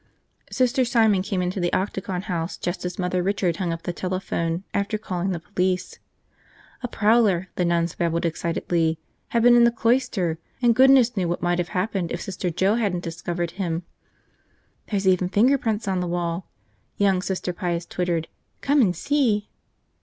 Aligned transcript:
Sister 0.51 0.83
Simon 0.83 1.21
came 1.21 1.43
into 1.43 1.59
the 1.59 1.71
Octagon 1.73 2.23
House 2.23 2.57
just 2.57 2.85
as 2.85 2.97
Mother 2.97 3.21
Richard 3.21 3.57
hung 3.57 3.71
up 3.71 3.83
the 3.83 3.93
telephone 3.93 4.63
after 4.73 4.97
calling 4.97 5.29
the 5.29 5.39
police. 5.39 5.99
A 6.81 6.87
prowler, 6.87 7.49
the 7.55 7.65
nuns 7.65 7.93
babbled 7.93 8.25
excitedly, 8.25 8.97
had 9.27 9.43
been 9.43 9.55
in 9.55 9.63
the 9.63 9.69
cloister 9.69 10.39
and 10.59 10.73
goodness 10.75 11.15
knew 11.15 11.27
what 11.27 11.43
might 11.43 11.59
have 11.59 11.69
happened 11.77 12.11
if 12.11 12.19
Sister 12.19 12.49
Joe 12.49 12.73
hadn't 12.73 13.03
discovered 13.03 13.51
him. 13.51 13.83
"There's 14.89 15.07
even 15.07 15.29
fingerprints 15.29 15.87
on 15.87 15.99
the 15.99 16.07
wall!" 16.07 16.47
young 16.97 17.21
Sister 17.21 17.53
Pius 17.53 17.85
twittered. 17.85 18.27
"Come 18.61 18.81
and 18.81 18.95
see!" 18.95 19.49